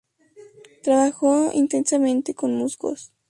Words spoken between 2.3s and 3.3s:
con musgos.